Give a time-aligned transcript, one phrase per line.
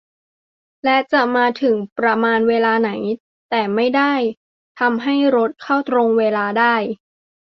[0.83, 2.91] และจะมาถึงประมาณเวลาไหน-
[3.49, 4.13] แต่ไม่ได้
[4.79, 6.75] ทำให้รถเข้าตรงเวลาได้